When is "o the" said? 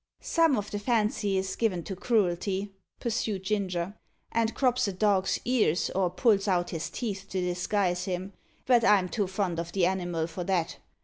9.59-9.85